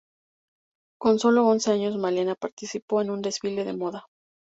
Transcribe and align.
Con 0.99 1.19
sólo 1.19 1.45
once 1.45 1.69
años 1.73 1.95
Malena, 1.95 2.33
participó 2.33 3.03
en 3.03 3.11
un 3.11 3.21
desfile 3.21 3.63
de 3.65 3.73
moda. 3.77 4.07